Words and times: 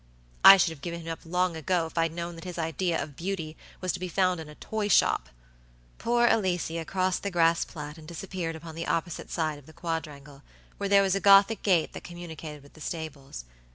I 0.43 0.57
should 0.57 0.71
have 0.71 0.81
given 0.81 1.01
him 1.01 1.11
up 1.11 1.19
long 1.25 1.55
ago 1.55 1.85
if 1.85 1.95
I'd 1.95 2.11
known 2.11 2.33
that 2.33 2.43
his 2.43 2.57
idea 2.57 2.99
of 2.99 3.15
beauty 3.15 3.55
was 3.81 3.91
to 3.93 3.99
be 3.99 4.07
found 4.07 4.39
in 4.39 4.49
a 4.49 4.55
toy 4.55 4.87
shop." 4.87 5.29
Poor 5.99 6.25
Alicia 6.25 6.83
crossed 6.85 7.21
the 7.21 7.29
grass 7.29 7.63
plat 7.65 7.99
and 7.99 8.07
disappeared 8.07 8.55
upon 8.55 8.73
the 8.73 8.87
opposite 8.87 9.29
side 9.29 9.59
of 9.59 9.67
the 9.67 9.73
quadrangle, 9.73 10.41
where 10.79 10.89
there 10.89 11.03
was 11.03 11.13
a 11.13 11.19
Gothic 11.19 11.61
gate 11.61 11.93
that 11.93 12.03
communicated 12.03 12.63
with 12.63 12.73
the 12.73 12.81
stables. 12.81 13.45